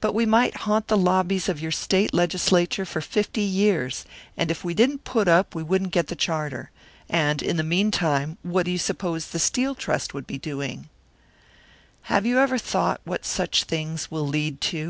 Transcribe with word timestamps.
But 0.00 0.14
we 0.14 0.24
might 0.24 0.60
haunt 0.64 0.88
the 0.88 0.96
lobbies 0.96 1.46
of 1.46 1.60
your 1.60 1.72
State 1.72 2.14
legislature 2.14 2.86
for 2.86 3.02
fifty 3.02 3.42
years, 3.42 4.06
and 4.34 4.50
if 4.50 4.64
we 4.64 4.72
didn't 4.72 5.04
put 5.04 5.28
up, 5.28 5.54
we 5.54 5.62
wouldn't 5.62 5.92
get 5.92 6.06
the 6.06 6.16
charter. 6.16 6.70
And, 7.06 7.42
in 7.42 7.58
the 7.58 7.62
meantime, 7.62 8.38
what 8.42 8.64
do 8.64 8.70
you 8.70 8.78
suppose 8.78 9.26
the 9.26 9.38
Steel 9.38 9.74
Trust 9.74 10.14
would 10.14 10.26
be 10.26 10.38
doing?" 10.38 10.88
"Have 12.04 12.24
you 12.24 12.38
ever 12.38 12.56
thought 12.56 13.02
what 13.04 13.26
such 13.26 13.64
things 13.64 14.10
will 14.10 14.26
lead 14.26 14.62
to?" 14.72 14.86